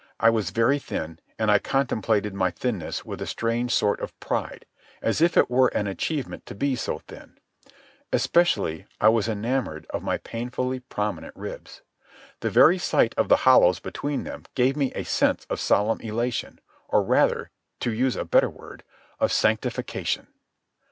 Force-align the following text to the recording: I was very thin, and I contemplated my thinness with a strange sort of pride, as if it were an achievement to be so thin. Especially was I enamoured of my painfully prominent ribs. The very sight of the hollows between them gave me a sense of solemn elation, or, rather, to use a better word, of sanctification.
I 0.19 0.31
was 0.31 0.49
very 0.49 0.79
thin, 0.79 1.19
and 1.37 1.51
I 1.51 1.59
contemplated 1.59 2.33
my 2.33 2.49
thinness 2.49 3.05
with 3.05 3.21
a 3.21 3.27
strange 3.27 3.71
sort 3.71 3.99
of 3.99 4.19
pride, 4.19 4.65
as 4.99 5.21
if 5.21 5.37
it 5.37 5.47
were 5.47 5.67
an 5.75 5.85
achievement 5.85 6.47
to 6.47 6.55
be 6.55 6.75
so 6.75 6.97
thin. 6.97 7.37
Especially 8.11 8.87
was 8.99 9.29
I 9.29 9.33
enamoured 9.33 9.85
of 9.91 10.01
my 10.01 10.17
painfully 10.17 10.79
prominent 10.79 11.35
ribs. 11.35 11.83
The 12.39 12.49
very 12.49 12.79
sight 12.79 13.13
of 13.15 13.29
the 13.29 13.35
hollows 13.45 13.79
between 13.79 14.23
them 14.23 14.45
gave 14.55 14.75
me 14.75 14.91
a 14.95 15.03
sense 15.03 15.45
of 15.51 15.59
solemn 15.59 16.01
elation, 16.01 16.59
or, 16.87 17.03
rather, 17.03 17.51
to 17.81 17.93
use 17.93 18.15
a 18.15 18.25
better 18.25 18.49
word, 18.49 18.83
of 19.19 19.31
sanctification. 19.31 20.25